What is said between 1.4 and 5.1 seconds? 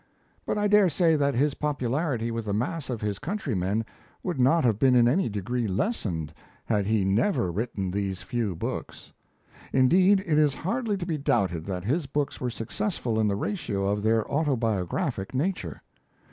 popularity with the mass of his countrymen would not have been in